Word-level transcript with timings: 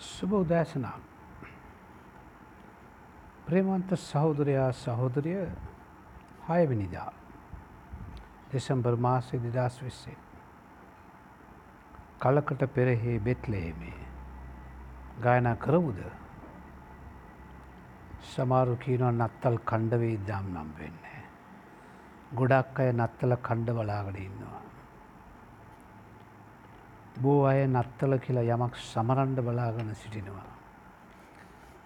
සුබ 0.00 0.32
උදෑසනා 0.32 0.98
ප්‍රේමන්ත 3.46 3.90
සහෝදරයා 4.00 4.70
සහෝදරිය 4.74 5.42
හයවිනිදා 6.48 7.10
දෙසම්බර් 8.52 8.96
මාසය 8.98 9.42
දෙදස් 9.48 9.76
විස්සේ 9.82 10.16
කලකට 12.20 12.64
පෙරහේ 12.74 13.18
බෙත්ලේමේ 13.20 13.98
ගායනා 15.20 15.56
කරවුද 15.56 16.00
සමාරු 18.30 18.74
කීනවා 18.76 19.12
නත්තල් 19.12 19.56
කණ්ඩවේ 19.64 20.16
දම් 20.26 20.46
නම් 20.54 20.68
වෙන්නේ. 20.78 21.22
ගොඩක් 22.34 22.80
අය 22.80 22.90
නත්තල 22.92 23.34
කණ්ඩ 23.42 23.70
බලාගට 23.72 24.18
ඉන්නවා. 24.18 24.60
බෝ 27.16 27.44
අය 27.44 27.66
නත්තල 27.66 28.18
කියලා 28.18 28.56
යමක් 28.56 28.74
සමරන්ඩ 28.82 29.38
බලාගන 29.40 29.94
සිටිනවා. 29.94 30.48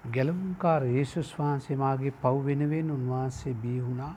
ගැලුම්කාර 0.07 0.83
ඒසුස් 0.85 1.31
වහන්සේ 1.39 1.77
මාගේ 1.77 2.13
පව් 2.23 2.45
වෙනුවෙන් 2.45 2.91
උන්වහන්සේ 2.91 3.55
බී 3.55 3.81
වුණා 3.81 4.15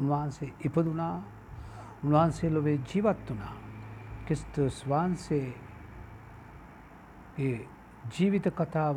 උන්වහන්සේ 0.00 0.52
ඉපදුනා 0.60 1.16
උන්වහන්සේ 2.04 2.50
ලොවේ 2.50 2.78
ජීවත් 2.84 3.26
වනා. 3.28 3.54
කිස්තුස් 4.26 4.76
වහන්සේ 4.86 5.46
ජීවිත 8.10 8.46
කතාව 8.52 8.96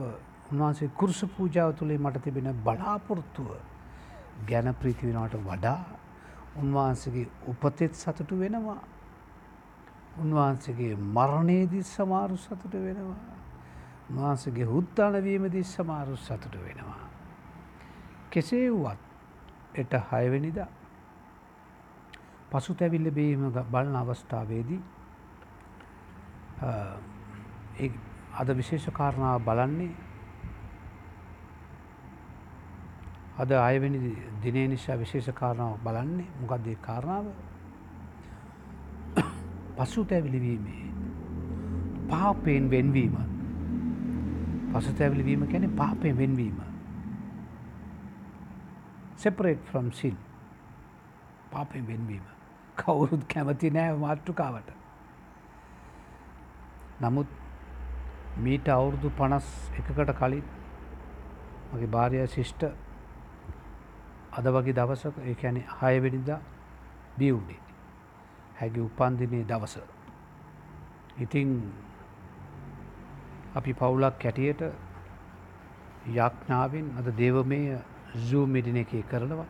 උන්වහන්සේ 0.51 0.89
කුරුස 0.89 1.21
පූජාව 1.27 1.73
තුළේ 1.73 1.97
මට 1.97 2.23
තිබෙන 2.23 2.49
බලාපොරොත්තුව 2.63 3.49
ගැන 4.47 4.67
ප්‍රීතිවෙනට 4.75 5.35
වඩා 5.41 5.81
උන්වහන්සේගේ 6.55 7.27
උපතෙත් 7.47 7.93
සතුටු 7.95 8.39
වෙනවා. 8.39 8.81
උන්වහන්සේගේ 10.17 10.95
මරණයේදී 10.95 11.83
සමාරු 11.85 12.37
සතුට 12.37 12.73
වෙනවා. 12.75 13.33
උන්වහන්සේගේ 14.09 14.65
හුත්තානවීමදී 14.65 15.63
සමාරු 15.65 16.15
සතුට 16.17 16.55
වෙනවා. 16.57 17.01
කෙසේ 18.29 18.71
වුවත් 18.71 19.01
එට 19.75 19.93
හයවෙනිදා 20.07 20.67
පසු 22.51 22.73
තැවිල්ල 22.75 23.11
බීම 23.11 23.51
බලන 23.67 23.95
අවස්ථාවේදී 23.95 24.81
අද 28.33 28.49
විශේෂ 28.51 28.89
කාරණාව 28.91 29.41
බලන්නේ 29.41 29.93
අද 33.35 33.51
අයවැනි 33.51 33.99
දිනේ 34.41 34.67
නිසා 34.67 34.97
විශේෂ 34.97 35.33
කාරණාව 35.33 35.79
බලන්නේ 35.79 36.29
මොකක්දේ 36.39 36.77
කාරණාව 36.81 37.25
පසු 39.77 40.05
තැවිලිවීමේ 40.05 40.83
පාපයෙන් 42.09 42.69
වෙන්වීම. 42.69 43.15
පසු 44.71 44.93
තැවිලිවීම 44.93 45.47
කැනෙ 45.47 45.67
පාපයෙන් 45.71 46.17
වෙන්වීම. 46.17 46.59
සෙපරේට් 49.17 49.65
ෆ්‍රම් 49.65 49.91
සිල් 49.91 50.15
පාපයෙන් 51.51 51.87
වෙන්වීම. 51.87 52.25
කවුරුත් 52.77 53.23
කැමති 53.25 53.69
නෑ 53.71 53.97
මාතෘකාවට. 53.97 54.69
නමුත් 57.01 57.27
මීට 58.37 58.69
අවුරුදු 58.69 59.09
පනස් 59.11 59.49
එකකට 59.73 60.13
කලින් 60.15 60.45
මගේ 61.71 61.89
භාරය 61.89 62.23
ශිෂ්ට 62.27 62.63
අද 64.33 64.45
වගේ 64.49 64.73
දවසක 64.73 65.17
ඒ 65.23 65.35
ඇන 65.43 65.59
හයවෙනිදා 65.75 66.39
බියවුඩේ 67.17 67.62
හැගේ 68.59 68.81
උපන්දිනේ 68.81 69.43
දවස. 69.43 69.75
ඉතිං 71.17 71.49
අපි 73.55 73.73
පවුලක් 73.73 74.15
කැටියට 74.19 74.61
යක්ඥාවෙන් 76.07 76.87
අද 76.97 77.07
දේවමය 77.15 77.61
සූ 78.19 78.45
මිඩින 78.47 78.77
එක 78.77 78.91
කරනවා. 79.03 79.45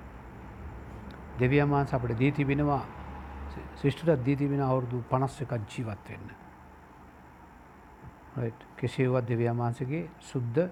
දෙවියමාන්ස 1.39 1.93
අපට 1.93 2.17
දී 2.19 2.31
තිබෙනවා 2.31 2.83
ශිෂ්ටට 3.75 4.23
දී 4.25 4.35
තිබෙන 4.35 4.61
අවුරුදු 4.61 5.03
පනස් 5.09 5.41
එකක් 5.41 5.53
ජීවත් 5.67 6.09
වෙන්න. 6.09 6.27
කෙසේවත් 8.77 9.25
දෙවියමාන්සගේ 9.25 10.09
සුද්ධ 10.21 10.69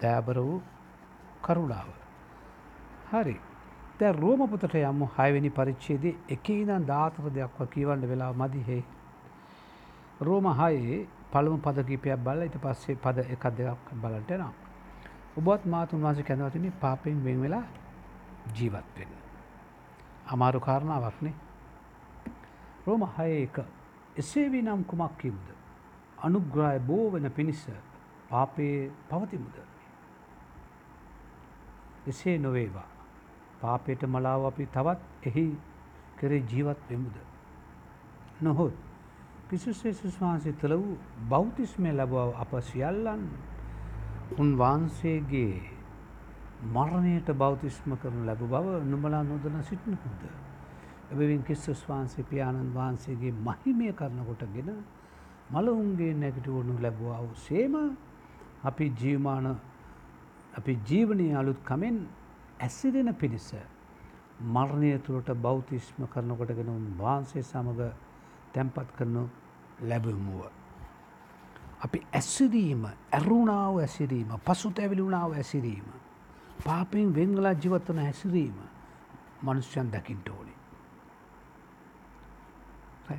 දෑබර 0.00 0.36
වූ 0.38 0.62
කරුණාව. 1.42 1.88
හරි 3.12 3.36
දැ 4.02 4.12
රෝමපතට 4.14 4.74
යම්ම 4.80 5.02
හයවෙනි 5.16 5.50
පරිච්චේදී 5.50 6.14
එක 6.28 6.48
ඉදන් 6.50 6.86
ධාතර 6.86 7.26
දෙයක්ව 7.30 7.60
කියවන්න 7.74 8.08
වෙලා 8.10 8.32
මදිහේ. 8.34 8.82
රෝම 10.20 10.46
හයේ 10.60 10.98
පළමු 11.32 11.58
පදකීපයක් 11.58 12.24
බල 12.24 12.42
ඉට 12.46 12.56
පස්සේ 12.64 12.96
පද 12.96 13.26
එකක් 13.34 13.44
දෙයක් 13.58 13.92
බලට 14.02 14.30
නම්. 14.38 14.52
ඔබත් 15.38 15.64
මාතුන් 15.66 16.02
වහන්සේ 16.02 16.24
කැඳවතින 16.24 16.72
පාපෙන් 16.80 17.24
වෙන් 17.24 17.40
වෙලා 17.42 17.64
ජීවත් 18.56 18.88
වෙන්න. 18.96 19.12
අමාරු 20.26 20.60
කාරණාවක්නේ 20.60 21.34
රෝම 22.86 23.04
හය 23.16 23.30
එක 23.42 23.58
එසේ 24.16 24.48
වී 24.50 24.62
නම් 24.62 24.84
කුමක් 24.84 25.18
කිව්ද. 25.18 25.46
අනුග්‍රාය 26.18 26.78
බෝවන 26.80 27.30
පිණිස 27.30 27.66
පාපයේ 28.30 28.90
පවතිමුද. 29.10 29.56
එසේ 32.06 32.38
නොවේවා. 32.38 32.91
පාපයට 33.62 34.02
මලාව 34.06 34.46
අපි 34.46 34.64
තවත් 34.68 35.00
එහි 35.24 35.46
කරේ 36.18 36.42
ජීවත් 36.44 36.80
වෙමුද. 36.88 37.16
නොහොත් 38.40 38.74
පිසුසේසුස් 39.48 40.16
වහන්සේ 40.18 40.54
තුළ 40.54 40.74
වූ 40.76 40.96
බෞතිස්මය 41.28 41.90
ලැබව 41.92 42.14
අප 42.36 42.52
සියල්ලන් 42.62 43.22
උන්වහන්සේගේ 44.36 45.54
මරණයට 46.68 47.28
බෞතිස්ම 47.34 47.90
කරන 47.96 48.24
ලැබ 48.24 48.42
බව 48.44 48.66
නුමලා 48.84 49.22
නොදන 49.24 49.56
සිටිනකුද. 49.62 50.22
එබවින් 51.12 51.42
කිස්සස් 51.42 51.82
වහන්සේ 51.82 52.24
පියාණන් 52.24 52.72
වහන්සේගේ 52.72 53.32
මහිමය 53.40 53.92
කරනකොටගෙන 53.92 54.70
මලවුන්ගේ 55.50 56.12
නැගිටවුණු 56.14 56.74
ලැබවාව 56.80 57.28
සේම 57.38 57.74
අපි 58.64 58.86
ජීවමාන 58.94 59.46
අපි 60.54 60.72
ජීවනය 60.82 61.26
අලුත් 61.34 61.60
කමෙන් 61.62 61.96
ඇසිරෙන 62.62 63.14
පිණිස 63.14 63.52
මරණය 64.46 64.98
තුළට 65.00 65.30
බෞතිස්ම 65.36 66.04
කරනකොටගෙන 66.06 66.68
උන් 66.68 66.86
වහන්සේ 66.98 67.42
සමඟ 67.42 67.82
තැන්පත් 68.52 68.92
කරනු 68.96 69.28
ලැබමුව. 69.82 70.42
අපි 71.80 71.98
ඇසිරීම 72.12 72.86
ඇරුණාව 72.86 73.78
ඇසිරීම 73.78 74.30
පසු 74.40 74.70
තැවිලුණාව 74.70 75.32
ඇසිරීම. 75.34 75.88
පාපෙන් 76.64 77.14
වෙංගලා 77.14 77.54
ජීවත්වන 77.54 77.98
හැසිරීම 77.98 78.58
මනුෂ්‍යයන් 79.42 79.90
දකිින්ට 79.90 80.28
ඕනි. 80.28 80.54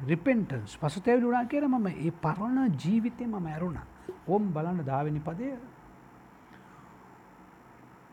රිපෙන්ටන්ස් 0.02 0.78
පසුතැවිලි 0.78 1.26
වුණා 1.26 1.46
කියන 1.46 1.68
මම 1.68 1.88
ඒ 1.88 2.12
පරණ 2.14 2.78
ජීවිතය 2.78 3.28
මම 3.28 3.46
ඇරුණ 3.48 3.80
ඕම් 4.28 4.44
බලන්න 4.54 4.86
දාවනි 4.86 5.20
පදය 5.20 5.52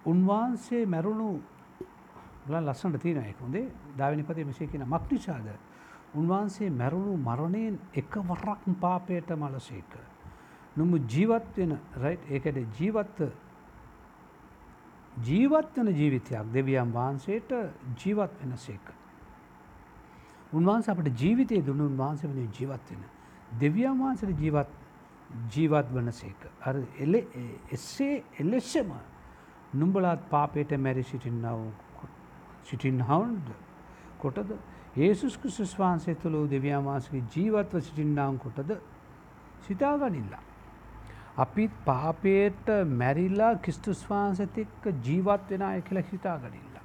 උන්වහන්සේ 0.05 0.87
මැරුණු 0.87 1.41
ලස්සට 2.49 3.01
තියෙන 3.03 3.25
එකකුදේ 3.25 3.67
ධාවනි 3.99 4.23
පදේ 4.23 4.45
මෙසේ 4.45 4.67
කියන 4.67 4.85
මක්නිසාද 4.87 5.49
උන්වහන්සේ 6.15 6.71
මැරුණු 6.73 7.17
මරණයෙන් 7.19 7.79
එක 7.95 8.15
වරක් 8.23 8.63
පාපයට 8.81 9.31
මලසේක. 9.33 9.93
නොමු 10.77 10.97
ජීවත් 11.07 11.57
වෙන 11.57 11.79
රයිට් 11.97 12.23
ඒකට 12.29 12.57
ජීවත්ව 12.79 13.31
ජීවත් 15.19 15.77
වන 15.77 15.89
ජීවිතයක් 15.91 16.53
දෙවියන් 16.55 16.93
වහන්සේට 16.93 17.51
ජීවත් 17.97 18.33
වෙන 18.41 18.57
සේක. 18.57 18.87
උන්වහන්ස 20.53 20.89
අපට 20.89 21.09
ජීවිතය 21.15 21.63
දුන්න 21.63 21.81
උන්වහන්ස 21.81 22.23
වන 22.25 22.49
ජීවත් 22.51 22.91
වෙන. 22.91 23.03
දෙවියන් 23.61 23.99
වහන්සට 23.99 24.39
ජීවත් 24.39 24.71
ජීවත් 25.53 25.89
වන 25.93 26.13
සේක. 26.13 26.41
අ 26.61 26.71
එල 26.99 27.15
එස්සේ 27.71 28.25
එලෙස්සම 28.39 28.91
නුම්ඹලාත් 29.73 30.29
පාපයට 30.31 30.77
මැරි 30.79 31.03
සිටින්නව 31.05 31.61
සිටින් 32.65 33.03
හවන්ද 33.03 33.51
කොටද 34.19 34.55
ඒසුස් 34.99 35.37
කෘෂස් 35.37 35.75
වහන්සේ 35.77 36.15
තුළ 36.17 36.49
දෙවියන් 36.49 36.85
වහන්සගේ 36.85 37.23
ජීවත්ව 37.35 37.81
සිටින්නාවන් 37.81 38.39
කොටද 38.39 38.73
සිතාගනිල්ලා. 39.61 40.43
අපිත් 41.37 41.71
පාපයට 41.85 42.67
මැරිල්ලා 42.93 43.55
කිස්තුස් 43.59 44.03
වහන්සතික්ක 44.05 44.91
ජීවත් 45.05 45.51
වෙන 45.51 45.63
අය 45.63 45.83
කියලා 45.83 46.11
හිතාගනිල්ලා. 46.13 46.85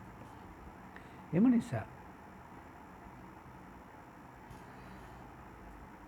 එම 1.34 1.52
නිසා 1.52 1.86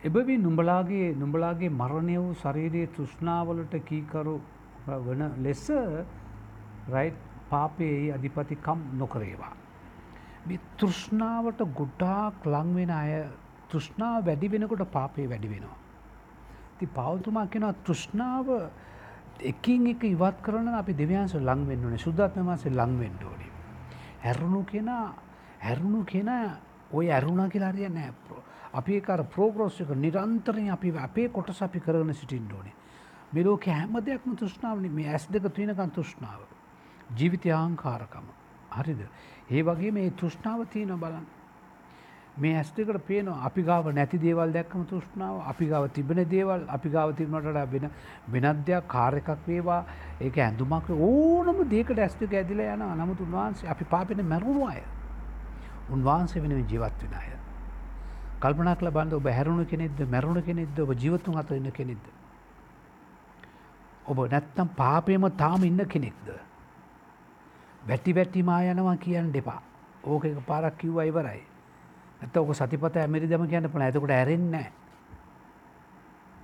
එබවි 0.04 0.38
නුඹලාගේ 0.38 1.16
නුඹලාගේ 1.16 1.70
මරණය 1.72 2.18
වූ 2.18 2.34
ශරීරයේ 2.36 2.88
තෘෂ්ණාවලට 2.90 3.74
කීකරු 3.86 4.36
වන 4.88 5.24
ලෙස 5.40 5.66
රයි් 6.94 7.14
පාපයේ 7.50 8.14
අධිපතිකම් 8.14 8.80
නොකරේවා. 8.94 9.54
මේ 10.48 10.60
තෘෂ්ණාවට 10.78 11.62
ගොඩ්ඩාක් 11.76 12.46
ලංවෙන 12.46 12.92
අය 12.92 13.12
තෘෂ්ණාව 13.70 14.26
වැඩි 14.26 14.52
වෙනකොට 14.52 14.92
පාපය 14.92 15.30
වැඩි 15.30 15.50
වෙනවා. 15.50 15.78
ති 16.80 16.86
පෞතුමා 16.88 17.48
කෙන 17.48 17.66
තෘෂ්ණාව 17.84 18.48
එකින් 19.42 19.88
එක 19.88 20.04
ඉවත් 20.04 20.42
කරන 20.42 20.68
අපි 20.70 20.94
දෙවියන්ස 20.94 21.36
ලංවෙන්න 21.36 21.86
ඕනේ 21.86 21.98
සුද්දාත්ම 21.98 22.46
මාසේ 22.46 22.72
ලංවෙන්න 22.72 23.24
ඕනේ. 23.24 23.52
ඇරුණු 24.24 24.64
කෙනා 24.64 25.06
ඇරුණු 25.62 26.04
කෙන 26.06 26.30
ඔය 26.92 27.12
ඇරුණා 27.12 27.50
කියලා 27.50 27.72
හරිය 27.72 27.90
නෑ 27.90 28.14
අපි 28.74 29.02
කර 29.02 29.24
ප්‍රෝග්‍රෝස් 29.24 29.82
එක 29.82 29.90
නිරන්තරයෙන් 29.96 30.72
අපි 30.72 30.94
අපේ 30.98 31.30
කොටස 31.30 31.62
අපි 31.62 31.80
කරන 31.80 32.14
සිටින්න 32.14 32.52
ඕනේ. 32.54 32.74
මේ 33.34 33.44
ලෝකේ 33.44 33.74
හැම 33.74 33.96
දෙයක්ම 34.06 34.36
තෘෂ්ණාවනේ 34.36 34.92
මේ 34.92 35.10
ඇස් 35.10 35.28
දෙක 35.32 35.54
තියෙනකන් 35.54 35.92
තෘෂ්ණාව. 35.92 36.57
ජීවිතය 37.12 37.52
අහංකාරකම. 37.52 38.28
හරිද? 38.74 39.02
ඒ 39.50 39.64
වගේ 39.64 39.92
මේ 39.92 40.12
තෘෂ්ණාව 40.12 40.68
තියෙන 40.68 40.96
බලන්න. 40.98 41.26
මේ 42.38 42.56
ඇස් 42.56 42.70
දෙකට 42.72 43.00
පේනවා 43.04 43.38
අපි 43.46 43.62
ගාව 43.64 43.88
නැති 43.92 44.18
දේවල් 44.20 44.52
දැක්කම 44.52 44.84
තෘෂ්ණාව 44.86 45.38
අපි 45.44 45.66
ගාව 45.68 45.86
තිබෙන 45.92 46.20
දේවල් 46.26 46.66
අපි 46.70 46.90
ගාව 46.90 47.14
තිබුණට 47.16 47.48
වඩා 47.48 47.66
වෙන 47.68 47.90
වෙනත් 48.30 48.60
දෙයක් 48.66 48.88
කාර් 48.88 49.14
එකක් 49.14 49.32
වේවා 49.48 49.80
ඒක 50.22 50.38
ඇඳුමක් 50.40 50.92
ඕනම 50.92 51.64
දෙයකට 51.68 52.00
ඇස් 52.00 52.16
දෙක 52.16 52.34
ඇදිලා 52.34 52.76
යනවා 52.76 52.98
නමුත් 52.98 53.22
උන්වහන්සේ 53.22 53.70
අපි 53.70 53.86
පාපෙන 53.86 54.24
මැරුණු 54.26 54.68
අය 54.68 54.84
උන්වහන්සේ 55.90 56.44
වෙනුවෙන් 56.44 56.68
ජීවත් 56.68 57.02
වෙන 57.04 57.16
අය 57.16 57.32
කල්පනා 58.40 58.76
කරලා 58.76 58.92
බලන්න 58.92 59.16
ඔබ 59.16 59.30
හැරුණු 59.30 59.66
කෙනෙක්ද 59.66 60.06
මැරුණු 60.08 60.44
කෙනෙක්ද 60.44 60.80
ඔබ 60.80 60.94
ජීවතුන් 60.96 61.40
අතර 61.42 61.56
ඉන්න 61.56 61.72
කෙනෙක්ද 61.72 62.12
ඔබ 64.06 64.22
නැත්තම් 64.28 64.70
පාපයම 64.76 65.28
තාම 65.38 65.64
ඉන්න 65.64 65.86
කෙනෙක්ද 65.88 66.30
වැටි 67.88 68.16
වැටිමා 68.16 68.62
යනවා 68.64 68.98
කියන්න 68.98 69.34
දෙපා 69.34 69.62
ඕක 70.04 70.26
එක 70.26 70.46
පාරක් 70.46 70.78
කිව්වා 70.78 71.04
ඉවරයි. 71.04 71.42
ඇත 72.22 72.38
ඕක 72.38 72.54
සතිපත 72.54 72.98
ඇමරි 72.98 73.28
දම 73.28 73.48
කියන්න 73.48 73.70
පන 73.70 73.82
ඇතකොට 73.82 74.12
ඇරෙන්නේ 74.12 74.72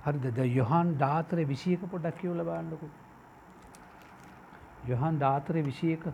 හරිද? 0.04 0.38
යොහන් 0.50 0.98
ධාතරය 0.98 1.44
විසියක 1.44 1.80
පොඩක් 1.86 2.20
කියවල 2.20 2.44
බාන්නකු 2.44 2.88
යොහන් 4.86 5.18
ධාතරය 5.18 5.62
විසියක 5.62 6.06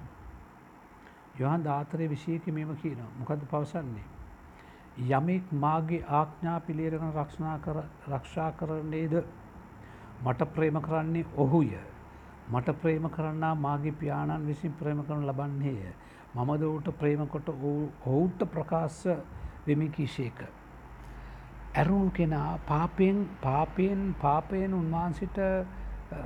යොහන් 1.37 1.62
ධාතරය 1.62 2.09
විසියක 2.09 2.47
මෙම 2.49 2.76
කියනවා. 2.76 3.11
මොකද 3.19 3.47
පවසන්නේ? 3.50 4.09
යමෙක් 4.99 5.53
මාගේ 5.55 6.05
ආඥා 6.09 6.61
පිළියරගෙන 6.61 7.12
රක්ෂනා 7.12 7.59
කර 7.59 7.83
රක්ෂා 8.09 8.53
කරන්නේද? 8.53 9.15
මට 10.25 10.53
ප්‍රේම 10.55 10.81
කරන්නේ 10.81 11.26
ඔහුය. 11.37 11.71
මට 12.49 12.77
ප්‍රේම 12.77 13.09
කරන්නා 13.09 13.55
මාගේ 13.57 13.93
පියාණන් 13.95 14.47
විසින් 14.47 14.73
ප්‍රේම 14.75 15.03
කරන 15.03 15.27
ලබන්නේය 15.27 15.93
මමද 16.33 16.63
ඌට 16.65 16.89
ප්‍රේමකොට 16.95 17.49
ඔවුට 17.49 18.41
ප්‍රකාශ 18.47 19.03
වෙමි 19.67 19.89
කිසේක. 19.91 20.39
ඇරුණු 21.75 22.11
කෙනා 22.13 22.59
පාපයෙන් 22.67 23.29
පාපයෙන් 23.41 24.15
පාපයෙන් 24.17 24.75
උන්වහන්සිට 24.75 25.39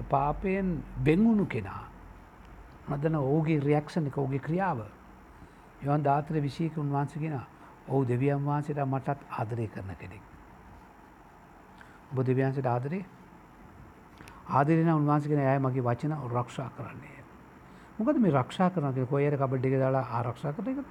පාපයෙන් 0.09 0.83
බෙංගුණු 1.01 1.47
කෙනා. 1.47 1.85
මදන 2.89 3.17
ඕගේ 3.17 3.61
රියක්ෂණ 3.61 4.07
එක 4.07 4.19
ඕගේ 4.19 4.39
ක්‍රියාව. 4.41 4.85
යවන් 5.83 6.03
ධාතර 6.03 6.41
විශීක 6.41 6.79
උන්වහන්සගෙන 6.79 7.41
ඔහු 7.89 8.05
දෙවියන් 8.05 8.41
වහන්සේට 8.43 8.85
මටත් 8.85 9.21
ආදරය 9.33 9.67
කරන 9.69 9.97
කෙනෙක්. 9.97 10.23
ඔබ 12.11 12.19
දෙවියන්සට 12.23 12.67
ආදරේ 12.67 13.05
ආදරෙන 14.49 14.91
උන්වහන්සගෙන 14.91 15.39
ඇය 15.41 15.59
මගේ 15.59 15.83
වචන 15.83 16.15
රක්ෂා 16.31 16.71
කරන්නේ. 16.71 17.23
මොකද 17.99 18.19
මේ 18.19 18.31
රක්ෂා 18.33 18.71
කරනගේ 18.71 19.07
කොයර 19.07 19.37
කබඩ්ඩික 19.37 19.79
දාලා 19.79 20.05
ආරක්ෂා 20.13 20.53
කරන 20.53 20.69
එකද 20.71 20.85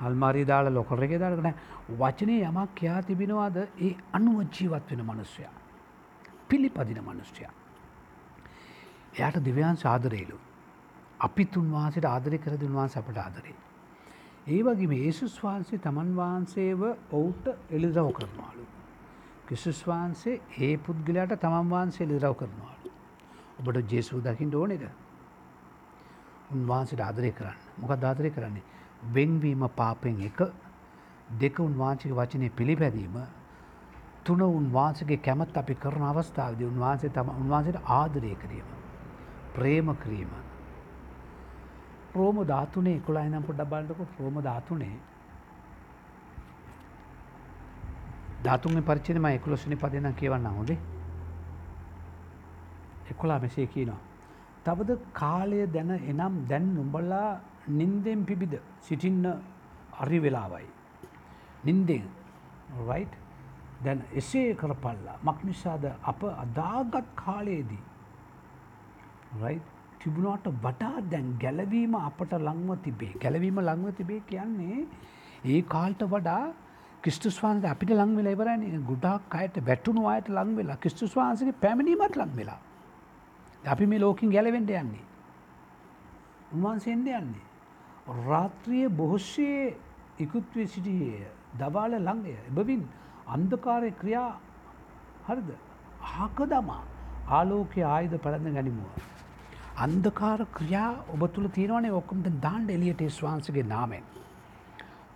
අල්මාරී 0.00 0.46
දාල 0.46 0.70
ලොකර 0.70 1.02
එක 1.02 1.18
දාරකන 1.18 1.52
වචනය 1.90 2.38
යමක් 2.42 2.74
කියයා 2.74 3.02
තිබෙනවාද 3.02 3.56
ඒ 3.56 3.96
අනුව 4.12 4.40
ජීවත් 4.50 4.90
වෙන 4.90 5.02
මනුස්්‍යයා. 5.02 5.52
පිළිපදින 6.48 7.00
මනුස්්‍යයා. 7.02 7.52
එයාට 9.14 9.38
දිව්‍යන් 9.40 9.76
සාදරේලු. 9.76 10.38
අපිත් 11.20 11.56
උන්වහන්සට 11.56 12.04
ආදරය 12.06 12.38
කර 12.38 12.56
දුන්වහන්ස 12.56 12.96
අපට 12.96 13.18
ආදරේ. 13.18 13.56
ඒ 14.46 14.62
වගේ 14.62 15.00
ඒසුස් 15.00 15.36
වහන්සේ 15.40 15.78
තමන් 15.80 16.10
වහන්සේව 16.14 16.82
ඔවුට 17.12 17.46
එළිදරව 17.70 18.10
කරනවාලු. 18.12 18.64
කිසුස් 19.46 19.80
වහන්සේ 19.84 20.40
ඒ 20.58 20.76
පුද්ගලයාට 20.78 21.34
තමන් 21.38 21.70
වහන්සේ 21.70 22.06
ලිරව 22.06 22.34
කරනවාලු. 22.34 22.90
ඔබට 23.60 23.90
ජේසූ 23.90 24.20
දකිින් 24.20 24.54
ඕනෙද. 24.54 24.84
උන්වහන්සට 26.50 27.00
ආදරය 27.00 27.32
කරන්න 27.32 27.58
මොකක් 27.78 28.04
ආදරය 28.04 28.30
කරන්නේ 28.30 28.64
වෙන්වීම 29.10 29.64
පාපෙන් 29.72 30.20
එක 30.22 30.40
දෙක 31.34 31.58
උන්වහන්සේක 31.60 32.12
වචනය 32.12 32.50
පිළිපැදීම 32.52 33.16
තුන 34.24 34.40
උන්වහන්සගේ 34.42 35.18
කැමත් 35.18 35.56
අපි 35.56 35.74
කරන 35.76 36.04
අවස්ථාවද 36.04 36.60
උන්වහන්සේ 36.62 37.10
තම 37.10 37.28
උන්වහන්සේට 37.34 37.78
ආදරය 37.92 38.34
කිරීම. 38.36 38.68
ප්‍රේම 39.54 39.96
කිරීම. 39.96 40.30
රෝම 42.14 42.36
ධාතුනේ 42.46 42.96
එකොලා 42.96 43.24
නම් 43.24 43.44
පොඩ්ඩක් 43.44 43.70
බලන්නකො 43.70 44.04
රෝම 44.18 44.36
ධාතුනේ 44.42 44.96
ධාතුන්ගේ 48.44 48.86
පරිච්ඡේදය 48.88 49.18
මම 49.18 49.28
11 49.28 49.64
වෙනි 49.64 49.76
පදේ 49.76 50.00
නම් 50.00 50.14
කියවන්න 50.14 50.46
හොඳේ. 50.50 50.78
11 53.08 53.40
මෙසේ 53.40 53.66
කියනවා. 53.66 54.00
තවද 54.64 54.90
කාලය 55.12 55.58
දැන 55.68 55.90
එනම් 56.02 56.34
දැන් 56.50 56.66
නුඹලා 56.74 57.28
නින්දෙන් 57.70 58.24
පිබිද 58.24 58.54
සිටින්න 58.80 59.26
අරි 59.96 60.18
වෙලාවයි. 60.18 60.66
නින්දෙන් 61.64 62.04
රයි් 62.80 63.06
දැන් 63.84 64.00
එසේ 64.12 64.48
කරපල්ලා 64.54 65.16
මක් 65.22 65.38
නිසාද 65.44 65.84
අප 66.04 66.20
අදාගත් 66.36 67.06
කාලයේදී 67.16 67.82
රයි් 69.40 69.58
තිබුණට 70.00 70.46
වටා 70.58 70.96
දැන් 71.12 71.28
ගැලවීම 71.38 71.94
අපට 72.00 72.32
ලංව 72.38 72.76
තිබේ 72.84 73.12
ගැලවීම 73.22 73.58
ලංව 73.60 73.94
තිබේ 73.98 74.20
කියන්නේ 74.30 74.78
ඒ 75.44 75.60
කාල්ට 75.74 76.04
වඩා 76.06 76.44
කිස්තුස්වාන්ද 77.04 77.64
අපිට 77.64 77.90
ලංවෙල 77.92 78.28
ඉවරන්නේ 78.32 78.78
ගුඩක් 78.90 79.34
අයට 79.38 79.56
වැටුණු 79.66 80.06
අයට 80.08 80.28
ලංවෙලා 80.28 80.76
කිස්තුස්වාන්සගේ 80.76 81.54
පැමිණීමත් 81.64 82.16
ලං 82.16 82.36
වෙලා. 82.36 82.60
අපි 83.64 83.86
මේ 83.86 84.00
ලෝකින් 84.00 84.30
ගැලවෙන්ට 84.30 84.70
යන්නේ. 84.72 85.04
උන්වහන්සේෙන්ද 86.54 87.08
යන්නේ? 87.08 87.44
රාත්‍රිය 88.28 88.88
බොහොස්සේ 88.90 89.76
ඉකුත්වේ 90.18 90.66
සිටියේ 90.66 91.28
දවාල 91.58 91.92
ළඟය. 91.98 92.36
එබවින් 92.50 92.82
අන්දකාරය 93.26 93.90
ක්‍රියා 93.92 94.30
හරිද? 95.28 95.50
ආක 96.18 96.38
දමා 96.52 96.82
ආලෝකය 97.30 97.82
ආයුධ 97.84 98.16
පැළඳ 98.18 98.54
ගැනිමුව. 98.56 98.94
අන්දකාර 99.76 100.40
ක්‍රියා 100.56 100.90
ඔබ 101.08 101.22
තුළ 101.34 101.48
තියෙනවනේ 101.48 101.92
ඔක්කොමට 101.92 102.32
දාන්ඩ 102.42 102.70
එලියට 102.70 103.04
ස්වාන්සගේ 103.10 103.66
නාමෙන්. 103.74 104.04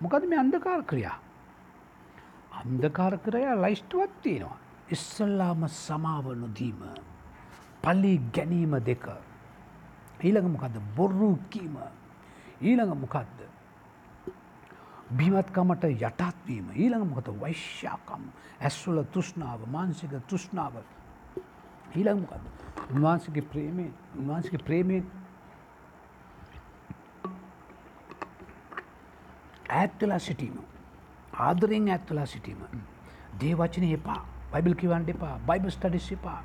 මොකද 0.00 0.28
මේ 0.28 0.38
අන්දකාර 0.38 0.82
ක්‍රියා. 0.84 1.16
අන්දකාර 2.58 3.18
කරයා 3.18 3.56
ලයිස්ටුවත් 3.56 4.12
තියෙනවා. 4.22 4.58
ඉස්සල්ලාම 4.88 5.68
සමාව 5.68 6.26
නොදීම. 6.34 6.80
පල්ලි 7.82 8.14
ගැනීම 8.34 8.74
දෙක. 8.82 9.06
ඊළඟ 10.20 10.50
මොකද 10.50 10.74
බොර්රු 10.96 11.38
කීම 11.50 11.76
ඊළඟ 12.60 12.94
මොකක්ද. 12.96 13.38
බිමත්කමට 15.10 15.84
යටත්වීම 15.86 16.66
ඊළඟ 16.74 17.06
මොකත 17.08 17.28
වෛශ්‍යාකම් 17.40 18.24
ඇස්වල 18.60 19.02
තුෂ්නාව 19.12 19.60
මාන්සික 19.66 20.12
තුෂ්නාව 20.28 20.74
ඊළඟ 21.94 22.20
මොකද 22.22 22.92
උන්වහන්සගේ 22.92 23.46
ප්‍රේමේ 23.52 23.92
උන්වහන්සගේ 24.18 24.60
ප්‍රේමයෙන් 24.60 25.06
ඇත්තුලා 29.70 30.18
සිටීම 30.18 30.60
ආදරෙන් 31.38 31.88
ඇත්තුලා 31.88 32.26
සිටීම. 32.26 32.60
දේවචන 33.40 33.84
එපා. 33.90 34.22
බයිබල් 34.52 34.74
කිවන්ට 34.74 35.08
එපා. 35.08 35.38
බයිබ 35.46 35.68
ස්ටඩිස් 35.68 36.12
එපා. 36.12 36.40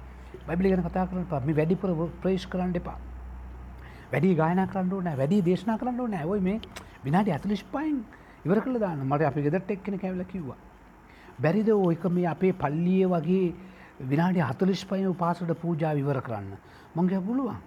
බයිබලි 0.47 0.69
ගැන 0.69 0.83
කතා 0.83 1.07
කරන 1.07 1.25
පා 1.25 1.39
මේ 1.41 1.55
වැඩිපුර 1.55 1.89
ප්‍රේෂ් 2.21 2.47
කරන්න 2.47 2.75
එපා. 2.75 2.97
වැඩි 4.11 4.35
ගායන 4.35 4.67
කරන්න 4.67 5.03
නෑ 5.03 5.17
වැඩි 5.17 5.41
දේශනා 5.41 5.77
කරන්න 5.77 6.11
නෑ 6.11 6.25
ඔයි 6.25 6.41
මේ 6.41 6.59
විනාඩි 7.05 7.31
අතලිස්්පයින් 7.31 7.97
ඉවර 8.45 8.61
කළ 8.61 8.79
දාන්න. 8.79 9.01
මට 9.01 9.21
අපි 9.23 9.41
ගෙදට 9.41 9.71
එක්කෙන 9.71 9.99
කැවල 9.99 10.23
කිව්වා. 10.25 10.57
බැරිද 11.39 11.69
ඕක 11.69 12.03
මේ 12.09 12.27
අපේ 12.27 12.53
පල්ලිය 12.53 13.05
වගේ 13.07 13.53
විනාඩි 14.01 14.41
හතලිස්්පයන 14.41 15.15
පාසට 15.15 15.53
පූජා 15.61 15.95
විවර 15.95 16.21
කරන්න. 16.21 16.57
මංගය 16.95 17.21
පුළුවන්. 17.21 17.57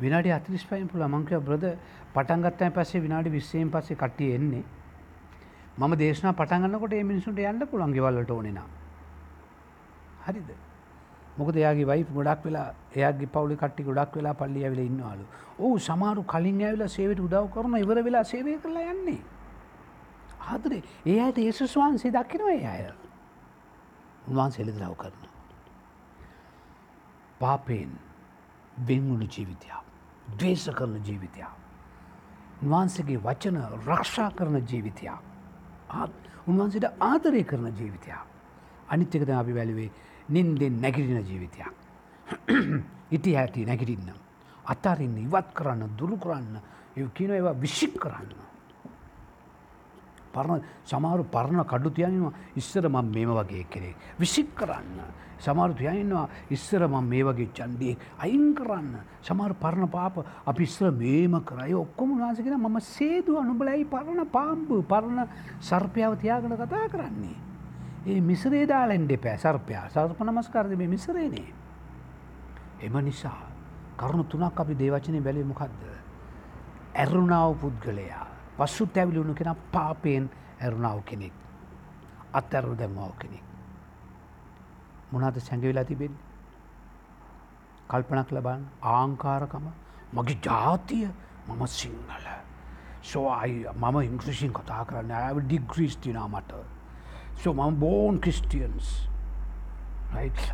විනාඩි 0.00 0.32
අතිරිස්පයින් 0.32 0.88
පුළ 0.88 1.06
මංකය 1.06 1.38
බ්‍රද 1.40 1.76
පටන්ගත්තය 2.14 2.70
පස්සේ 2.70 3.02
විනාඩි 3.02 3.30
විස්සයෙන් 3.30 3.70
පස්සේ 3.70 3.96
කට්ටිය 3.96 4.34
එන්නේ. 4.34 4.64
මම 5.76 5.94
දේශනා 5.96 6.32
පටන්ගන්නකොට 6.32 6.92
ඒ 6.92 7.04
මිනිසුන්ට 7.04 7.38
යන්න 7.40 7.66
පුළන් 7.66 7.92
ගෙවල්ලට 7.92 8.30
ඕනෙනා. 8.30 8.66
හරිද. 10.24 10.50
මොකද 11.36 11.56
එයාගේ 11.56 11.86
වයි 11.86 12.04
ගොඩක් 12.10 12.44
වෙලා 12.44 12.66
එයාගේ 12.94 13.28
පවුලි 13.28 13.56
කට්ටි 13.56 13.82
ගොඩක් 13.82 14.14
වෙලා 14.14 14.34
පල්ලි 14.34 14.64
ඇවිල 14.64 14.78
ඉන්නවාලු. 14.80 15.24
ඕ 15.58 15.78
සමාරු 15.80 16.22
කලින් 16.24 16.62
ඇවිලා 16.62 16.88
සේවට 16.88 17.20
උදව් 17.20 17.50
කරන 17.50 17.74
ඉවර 17.76 18.02
වෙලා 18.04 18.24
සේවය 18.24 18.56
කරලා 18.58 18.92
යන්නේ. 18.92 19.20
ආදරේ 20.42 20.82
ඒ 21.06 21.18
අයට 21.20 21.38
ඒසුස් 21.40 21.76
වහන්සේ 21.76 22.12
දකිනවා 22.12 22.54
ඒ 22.54 22.66
අය. 22.68 22.86
උන්වහන්සේ 24.28 24.62
එළිදරව් 24.62 24.96
කරනවා. 24.96 25.34
පාපයෙන් 27.40 27.92
වෙන්වුණු 28.86 29.26
ජීවිතයක්. 29.28 29.84
දවේශ 30.38 30.70
කරන 30.72 30.96
ජීවිතයක්. 31.02 31.52
උන්වහන්සේගේ 32.62 33.20
වචන 33.20 33.62
රක්ෂා 33.84 34.30
කරන 34.32 34.62
ජීවිතයක්. 34.64 35.33
උන්වහන්සේට 36.46 36.86
ආදරය 37.00 37.44
කරන 37.44 37.72
ජීවිතයක්. 37.72 38.18
අනිත්‍යකද 38.88 39.30
අපි 39.30 39.54
වැලුවේ 39.54 39.90
නින්දෙන් 40.28 40.80
නැගිටින 40.80 41.20
ජීවිතයක්. 41.22 41.72
ඉටි 43.10 43.34
හැටි 43.34 43.66
නැගිටින්න. 43.66 44.12
අතාරන්න 44.64 45.16
ඉවත් 45.18 45.52
කරන්න 45.54 45.96
දුරු 45.98 46.16
කරන්න 46.16 46.56
ඒ 46.96 47.08
කියන 47.14 47.30
ඒවා 47.30 47.60
විශික් 47.60 47.98
කරන්න. 47.98 48.34
පරණ 50.34 50.62
සමාරු 50.84 51.24
පරණ 51.26 51.64
කඩු 51.64 51.90
තියනවා 51.90 52.32
ඉස්සර 52.56 52.88
මං 52.88 53.06
මේම 53.08 53.30
වගේ 53.32 53.66
කෙරේ. 53.70 53.94
විසික් 54.18 54.54
කරන්න. 54.54 54.98
සමාරු 55.38 55.74
තියන්නවා 55.74 56.28
ඉස්සර 56.50 56.86
මං 56.88 57.04
මේ 57.04 57.24
වගේ 57.24 57.48
චන්ඩිය 57.52 57.96
අයින් 58.18 58.54
කරන්න. 58.54 58.92
සමාර 59.22 59.54
පරණ 59.54 59.88
පාප 59.88 60.18
අපි 60.46 60.62
ඉස්සර 60.62 60.90
මේම 60.92 61.40
කරයි 61.42 61.74
ඔක්කොම 61.74 62.18
නාසකෙන 62.18 62.58
මම 62.58 62.78
සේදු 62.80 63.38
අනුබලයි 63.38 63.84
පරණ 63.86 64.26
පාම්පු 64.28 64.82
පරණ 64.84 65.28
සර්පයාව 65.60 66.18
තියාගෙන 66.18 66.56
කතා 66.56 66.88
කරන්නේ. 66.88 67.36
ඒ 68.06 68.20
මිසරේ 68.20 68.66
දාලෙන්ඩ 68.66 69.12
පෑ 69.18 69.38
සර්පයා 69.38 69.88
සර්ප 69.88 70.20
නමස්කාරද 70.20 70.76
මේ 70.76 70.88
මිසරේනේ. 70.88 71.48
එම 72.80 72.96
නිසා 73.00 73.40
කරුණු 73.96 74.24
තුනක් 74.24 74.60
අපි 74.60 74.74
දේවචනය 74.74 75.20
බැලේ 75.20 75.44
මොකක්ද. 75.44 75.82
ඇරුණාව 76.94 77.56
පුද්ගලයා 77.60 78.23
පස්සු 78.56 78.86
තැවිලුණු 78.86 79.34
කෙන 79.34 79.56
පාපයෙන් 79.72 80.30
ඇරුණාව 80.62 81.00
කෙනෙක්. 81.06 81.32
අත්තැරු 82.34 82.74
දැම්මාව 82.74 83.12
කෙනෙක්. 83.20 83.44
මොනාද 85.12 85.38
සැඟවෙලා 85.38 85.84
තිබෙන්. 85.84 86.14
කල්පනක් 87.90 88.32
ලබන් 88.32 88.64
ආංකාරකම 88.82 89.66
මගේ 90.14 90.38
ජාතිය 90.44 91.08
මම 91.48 91.66
සිංහල. 91.66 92.26
සෝයි 93.02 93.66
මම 93.76 93.96
ඉංග්‍රිසින් 94.02 94.52
කතා 94.52 94.84
කරන්න 94.84 95.12
ඇව 95.12 95.38
ඩිග්‍රීස්තිනා 95.38 96.28
මට. 96.28 96.52
සෝ 97.42 97.52
මම 97.52 97.74
බෝන් 97.78 98.20
ක්‍රිස්ටියන්ස්. 98.20 99.08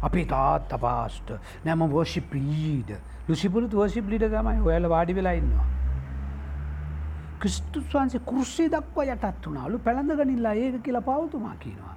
අපේ 0.03 0.25
තාත් 0.25 0.73
අපාස්ට 0.73 1.33
නැම 1.65 1.81
වෝෂි 1.91 2.21
ප්‍රීඩ 2.21 2.91
ලුසිපුරුත් 3.29 3.75
වෝෂි 3.75 4.01
ලිට 4.01 4.23
තමයි 4.23 4.61
ඔයාල 4.61 4.89
වාඩි 4.89 5.13
වෙලා 5.15 5.33
ඉන්නවා. 5.33 5.80
ක්‍රිස්තුස් 7.41 7.93
වන්සේ 7.93 8.27
කෘෂ්ෂේ 8.29 8.71
දක්වා 8.73 9.07
යටත් 9.15 9.47
වුණාලු 9.47 9.79
පැළඳගනිල්ලා 9.85 10.55
ඒක 10.63 10.81
කියලා 10.83 11.07
පවතුමා 11.09 11.57
කියනවා. 11.59 11.97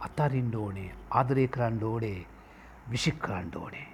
අතරින්ඩ 0.00 0.54
ඕනේ 0.56 0.90
ආදරය 1.10 1.48
කරන්න 1.48 1.82
ඕනේ 1.84 2.20
විශික් 2.90 3.18
කරන්න 3.26 3.50
ඕනේ 3.56 3.88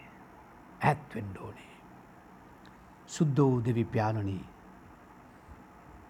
ඇත්වෙන්ඩ 0.82 1.36
ඕනේ. 1.46 1.72
සුද්ද 3.08 3.38
වූ 3.38 3.64
දෙවි 3.64 3.84
ප්‍යානනී 3.86 4.44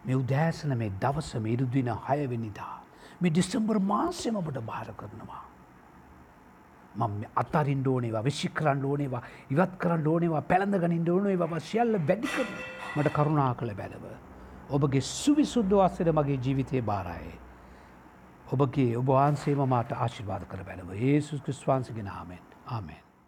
මෙ 0.05 0.15
උදෑසන 0.15 0.77
මේ 0.79 0.93
දවස 1.03 1.31
මේරුදින 1.41 1.91
හයවෙනිදා 2.07 2.75
මේ 3.21 3.31
ඩිස්සම්බර් 3.31 3.79
මාසෙම 3.91 4.37
ඔබට 4.37 4.61
භාර 4.67 4.93
කරනවා. 4.97 5.45
මම 6.99 7.25
අතරින් 7.37 7.83
ඕනේවා 7.87 8.25
විශි 8.25 8.49
කරන්න 8.51 8.85
ඕනේවා 8.85 9.23
ඉවත් 9.51 9.75
කරන්න 9.79 10.07
ඕනේවා 10.07 10.43
පැළඳ 10.43 10.79
ගනින් 10.79 11.11
ඕනේ 11.11 11.37
ව 11.37 11.61
සියල්ල 11.63 11.99
වැඩිකර 12.03 12.47
මට 12.97 13.13
කරුණා 13.13 13.55
කළ 13.55 13.75
බැලව. 13.75 14.05
ඔබගේ 14.71 15.01
සුවිසුද්ධවාස්සර 15.03 16.13
මගේ 16.13 16.39
ජීවිතය 16.39 16.83
බාරයි. 16.83 17.35
ඔබගේ 18.49 18.97
ඔබ 18.97 19.11
වහන්සේම 19.11 19.67
මාට 19.67 19.93
ආශිර්වාද 19.95 20.47
කර 20.47 20.65
බැලව 20.65 20.97
ඒසුස් 21.03 21.43
ක්‍රස්වාන්සගේ 21.43 22.03
නාමෙන් 22.05 22.43
ආමෙන්. 22.69 23.08